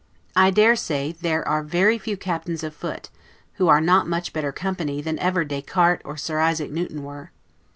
I 0.35 0.49
dare 0.49 0.75
say, 0.75 1.11
there 1.11 1.47
are 1.47 1.61
very 1.61 1.99
few 1.99 2.17
captains 2.17 2.63
of 2.63 2.73
foot, 2.73 3.11
who 3.61 3.67
are 3.67 3.79
not 3.79 4.07
much 4.07 4.33
better 4.33 4.51
company 4.51 4.99
than 4.99 5.19
ever 5.19 5.45
Descartes 5.45 6.01
or 6.03 6.17
Sir 6.17 6.39
Isaac 6.39 6.71
Newton 6.71 7.03
were. 7.03 7.29